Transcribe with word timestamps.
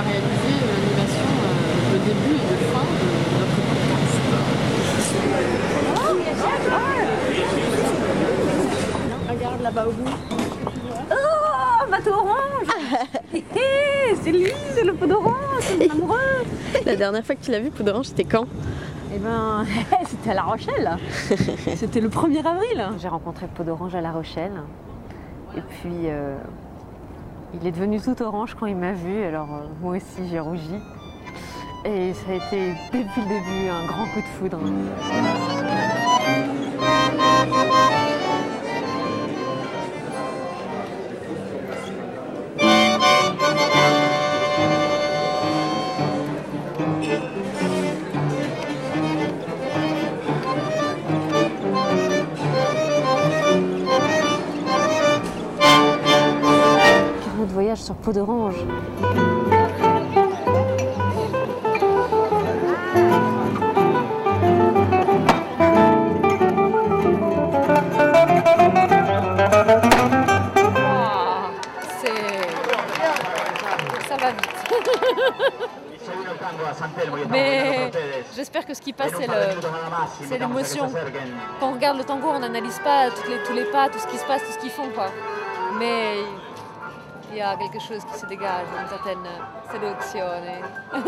a 0.00 0.02
réalisé 0.02 0.52
l'animation, 0.66 1.28
euh, 1.28 1.92
le 1.92 1.98
début 2.08 2.36
et 2.36 2.46
le 2.50 2.56
fin 2.72 2.86
de 2.88 3.04
notre 3.38 3.58
podcast. 3.68 4.16
Regarde 9.28 9.60
là-bas 9.62 9.86
au 9.88 9.92
bout. 9.92 10.10
Oh, 11.10 11.90
bateau 11.90 12.12
orange 12.12 12.68
C'est 14.22 14.32
lui, 14.32 14.52
le 14.84 14.92
pot 14.94 15.06
d'orange, 15.06 15.34
c'est 15.60 15.88
mon 15.88 15.94
amoureux 15.94 16.44
La 16.86 16.96
dernière 16.96 17.24
fois 17.24 17.34
que 17.34 17.44
tu 17.44 17.50
l'as 17.50 17.60
vu, 17.60 17.70
pot 17.70 17.82
d'orange, 17.82 18.06
c'était 18.06 18.24
quand? 18.24 18.46
Eh 19.14 19.18
ben, 19.18 19.66
c'était 20.06 20.30
à 20.30 20.34
La 20.34 20.42
Rochelle. 20.42 20.96
c'était 21.76 22.00
le 22.00 22.08
1er 22.08 22.46
avril. 22.46 22.88
J'ai 22.98 23.08
rencontré 23.08 23.46
Pot 23.54 23.64
d'Orange 23.64 23.94
à 23.94 24.00
La 24.00 24.12
Rochelle. 24.12 24.62
Et 25.56 25.60
puis, 25.60 26.06
euh, 26.06 26.36
il 27.54 27.66
est 27.66 27.72
devenu 27.72 28.00
tout 28.00 28.20
orange 28.22 28.54
quand 28.58 28.66
il 28.66 28.76
m'a 28.76 28.92
vu. 28.92 29.22
Alors, 29.22 29.48
euh, 29.52 29.66
moi 29.80 29.96
aussi, 29.96 30.28
j'ai 30.30 30.40
rougi. 30.40 30.76
Et 31.84 32.12
ça 32.12 32.30
a 32.30 32.34
été, 32.34 32.74
depuis 32.92 33.22
le 33.22 33.28
début, 33.28 33.68
un 33.70 33.86
grand 33.86 34.04
coup 34.06 34.20
de 34.20 34.26
foudre. 34.38 34.58
Sur 57.78 57.94
Pot 57.96 58.12
d'Orange. 58.12 58.54
Vite. 58.54 59.60
Mais 77.30 77.90
j'espère 78.34 78.64
que 78.64 78.74
ce 78.74 78.80
qui 78.80 78.92
passe, 78.92 79.12
c'est 80.22 80.38
l'émotion. 80.38 80.88
Quand 81.60 81.68
on 81.68 81.72
regarde 81.72 81.98
le 81.98 82.04
tango, 82.04 82.28
on 82.28 82.38
n'analyse 82.38 82.78
pas 82.80 83.10
tous 83.10 83.52
les 83.52 83.64
pas, 83.64 83.88
tout 83.88 83.98
ce 83.98 84.06
qui 84.06 84.18
se 84.18 84.24
passe, 84.24 84.42
tout 84.42 84.52
ce 84.52 84.58
qu'ils 84.58 84.70
font. 84.70 84.88
Quoi. 84.94 85.06
Mais 85.78 86.16
il 87.30 87.36
y 87.38 87.40
a 87.40 87.56
quelque 87.56 87.78
chose 87.78 88.04
qui 88.04 88.18
se 88.18 88.26
dégage, 88.26 88.66
une 88.80 88.88
certaine 88.88 89.26
séduzione. 89.70 90.64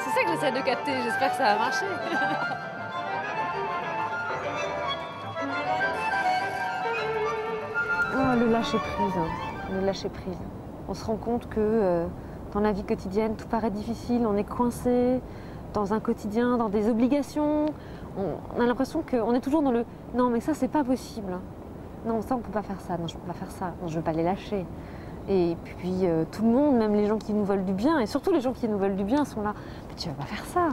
c'est 0.00 0.10
ça 0.10 0.24
que 0.24 0.30
j'essaie 0.30 0.52
de 0.52 0.60
capter, 0.64 0.92
j'espère 1.04 1.30
que 1.30 1.36
ça 1.36 1.44
va 1.44 1.58
marcher. 1.58 1.86
Oh, 8.14 8.38
le 8.38 8.46
lâcher 8.50 8.76
prise, 8.76 9.16
hein. 9.16 9.26
le 9.72 9.86
lâcher 9.86 10.10
prise. 10.10 10.36
On 10.86 10.92
se 10.92 11.02
rend 11.02 11.16
compte 11.16 11.48
que 11.48 11.58
euh, 11.58 12.06
dans 12.52 12.60
la 12.60 12.72
vie 12.72 12.84
quotidienne, 12.84 13.36
tout 13.36 13.46
paraît 13.46 13.70
difficile, 13.70 14.26
on 14.26 14.36
est 14.36 14.44
coincé 14.44 15.22
dans 15.72 15.94
un 15.94 16.00
quotidien, 16.00 16.58
dans 16.58 16.68
des 16.68 16.90
obligations. 16.90 17.66
On, 18.18 18.34
on 18.54 18.60
a 18.60 18.66
l'impression 18.66 19.02
qu'on 19.02 19.32
est 19.32 19.40
toujours 19.40 19.62
dans 19.62 19.72
le 19.72 19.86
non, 20.14 20.28
mais 20.28 20.40
ça, 20.40 20.52
c'est 20.52 20.68
pas 20.68 20.84
possible. 20.84 21.38
Non, 22.04 22.20
ça, 22.20 22.34
on 22.34 22.38
peut 22.38 22.50
pas 22.50 22.62
faire 22.62 22.80
ça. 22.80 22.98
Non, 22.98 23.06
je 23.06 23.14
peux 23.14 23.26
pas 23.26 23.32
faire 23.32 23.50
ça. 23.50 23.72
Non, 23.80 23.88
je 23.88 23.96
veux 23.96 24.02
pas 24.02 24.12
les 24.12 24.24
lâcher. 24.24 24.66
Et 25.28 25.56
puis 25.64 26.00
euh, 26.02 26.24
tout 26.30 26.42
le 26.42 26.50
monde, 26.50 26.76
même 26.76 26.94
les 26.94 27.06
gens 27.06 27.18
qui 27.18 27.32
nous 27.32 27.44
veulent 27.44 27.64
du 27.64 27.72
bien, 27.72 28.00
et 28.00 28.06
surtout 28.06 28.32
les 28.32 28.40
gens 28.40 28.52
qui 28.52 28.68
nous 28.68 28.78
veulent 28.78 28.96
du 28.96 29.04
bien, 29.04 29.24
sont 29.24 29.42
là. 29.42 29.54
Mais 29.88 29.94
tu 29.94 30.08
vas 30.08 30.14
pas 30.14 30.24
faire 30.24 30.44
ça. 30.46 30.68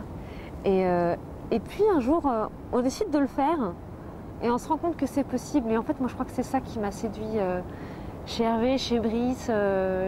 Et, 0.66 0.86
euh, 0.88 1.16
et 1.52 1.60
puis 1.60 1.84
un 1.96 2.00
jour, 2.00 2.26
euh, 2.26 2.48
on 2.74 2.82
décide 2.82 3.12
de 3.12 3.20
le 3.20 3.28
faire. 3.28 3.74
Et 4.42 4.50
on 4.50 4.58
se 4.58 4.68
rend 4.68 4.78
compte 4.78 4.98
que 4.98 5.06
c'est 5.06 5.24
possible. 5.24 5.70
Et 5.72 5.78
en 5.78 5.84
fait, 5.84 6.00
moi, 6.00 6.08
je 6.08 6.14
crois 6.14 6.26
que 6.26 6.32
c'est 6.32 6.44
ça 6.44 6.62
qui 6.62 6.80
m'a 6.80 6.92
séduit 6.92 7.38
chez 8.26 8.46
Hervé, 8.46 8.78
chez 8.78 9.02
Brice, 9.02 9.52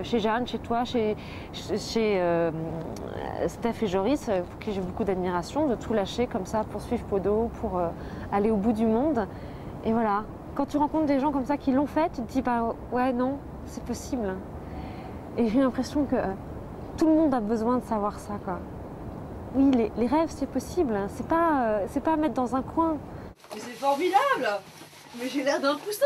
chez 0.03 0.19
Jeanne, 0.19 0.47
chez 0.47 0.59
toi, 0.59 0.85
chez, 0.85 1.17
chez 1.51 2.49
Steph 3.47 3.73
et 3.81 3.87
Joris, 3.87 4.31
pour 4.49 4.59
qui 4.59 4.71
j'ai 4.71 4.79
beaucoup 4.79 5.03
d'admiration, 5.03 5.67
de 5.67 5.75
tout 5.75 5.91
lâcher 5.91 6.27
comme 6.27 6.45
ça 6.45 6.63
pour 6.63 6.79
suivre 6.79 7.03
Podo, 7.07 7.51
pour 7.59 7.81
aller 8.31 8.51
au 8.51 8.55
bout 8.55 8.71
du 8.71 8.85
monde. 8.85 9.27
Et 9.83 9.91
voilà, 9.91 10.23
quand 10.55 10.65
tu 10.65 10.77
rencontres 10.77 11.05
des 11.05 11.19
gens 11.19 11.31
comme 11.31 11.45
ça 11.45 11.57
qui 11.57 11.71
l'ont 11.71 11.87
fait, 11.87 12.09
tu 12.13 12.21
te 12.21 12.31
dis, 12.31 12.41
bah 12.41 12.73
ouais, 12.91 13.13
non, 13.13 13.37
c'est 13.65 13.83
possible. 13.83 14.35
Et 15.37 15.47
j'ai 15.47 15.59
l'impression 15.61 16.05
que 16.05 16.15
euh, 16.15 16.25
tout 16.97 17.07
le 17.07 17.13
monde 17.15 17.33
a 17.33 17.39
besoin 17.39 17.77
de 17.77 17.83
savoir 17.85 18.19
ça, 18.19 18.33
quoi. 18.43 18.59
Oui, 19.55 19.71
les, 19.71 19.91
les 19.97 20.07
rêves, 20.07 20.29
c'est 20.29 20.47
possible. 20.49 20.95
hein. 20.95 21.07
C'est 21.09 21.27
pas, 21.27 21.63
euh, 21.63 21.85
c'est 21.89 21.99
pas 22.01 22.13
à 22.13 22.15
mettre 22.17 22.33
dans 22.33 22.55
un 22.55 22.61
coin. 22.61 22.97
Mais 23.53 23.59
c'est 23.59 23.71
formidable 23.71 24.59
Mais 25.19 25.27
j'ai 25.27 25.43
l'air 25.43 25.59
d'un 25.59 25.75
poussin 25.75 26.05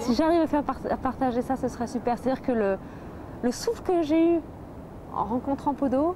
Si 0.00 0.14
j'arrive 0.14 0.40
à 0.40 0.46
faire 0.46 0.62
par- 0.62 0.80
à 0.90 0.96
partager 0.96 1.42
ça, 1.42 1.56
ce 1.56 1.68
serait 1.68 1.86
super. 1.86 2.18
C'est-à-dire 2.18 2.42
que 2.42 2.52
le, 2.52 2.78
le 3.42 3.52
souffle 3.52 3.82
que 3.82 4.02
j'ai 4.02 4.34
eu 4.36 4.40
en 5.14 5.24
rencontrant 5.24 5.74
Podo, 5.74 6.14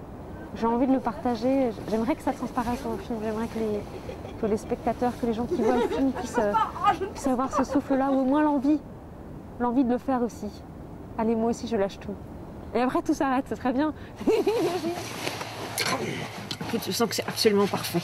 j'ai 0.56 0.66
envie 0.66 0.87
de 0.87 0.92
le 0.92 1.00
partager. 1.00 1.70
J'aimerais 1.91 2.15
que 2.15 2.22
ça 2.22 2.32
transparaisse 2.32 2.82
dans 2.82 2.92
le 2.92 2.98
film. 2.98 3.19
J'aimerais 3.22 3.48
que 3.48 3.59
les, 3.59 3.81
que 4.41 4.47
les 4.47 4.56
spectateurs, 4.56 5.12
que 5.20 5.26
les 5.26 5.32
gens 5.32 5.47
qui 5.47 5.60
voient 5.62 5.76
le 5.76 5.88
film 5.88 6.12
puissent, 6.12 6.38
euh, 6.38 6.53
puissent 7.12 7.26
avoir 7.26 7.54
ce 7.54 7.65
souffle-là, 7.65 8.10
ou 8.10 8.20
au 8.20 8.25
moins 8.25 8.42
l'envie. 8.42 8.81
L'envie 9.59 9.84
de 9.84 9.91
le 9.91 9.98
faire 9.98 10.22
aussi. 10.22 10.48
Allez, 11.19 11.34
moi 11.34 11.50
aussi, 11.50 11.66
je 11.66 11.76
lâche 11.76 11.98
tout. 11.98 12.14
Et 12.75 12.81
après, 12.81 13.03
tout 13.03 13.14
s'arrête, 13.14 13.47
ce 13.48 13.54
serait 13.54 13.72
bien. 13.72 13.93
Je 16.87 16.91
sens 16.91 17.09
que 17.09 17.14
c'est 17.14 17.26
absolument 17.28 17.69
parfait. 17.69 18.00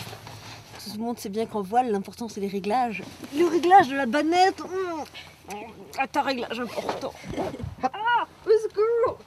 Tout 0.84 0.96
le 0.96 1.02
monde 1.02 1.18
sait 1.18 1.28
bien 1.28 1.46
qu'en 1.46 1.60
voile, 1.60 1.90
l'important 1.90 2.28
c'est 2.28 2.40
les 2.40 2.48
réglages. 2.48 3.02
Le 3.36 3.46
réglage 3.46 3.88
de 3.88 3.96
la 3.96 4.06
banette 4.06 4.60
mmh. 4.60 5.54
Ah, 5.98 6.06
ta 6.06 6.22
réglage 6.22 6.60
important 6.60 7.12
Ah, 7.82 8.26
au 8.46 8.50
secours 8.50 9.18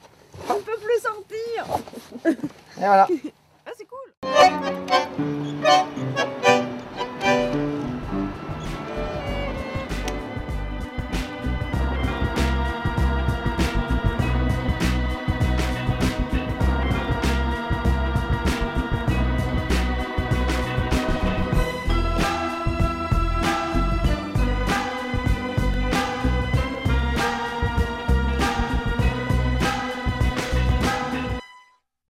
On 0.49 0.53
ne 0.53 0.59
peut 0.59 0.77
plus 0.81 1.01
sortir 1.01 2.39
Et 2.83 2.85
voilà. 2.85 3.07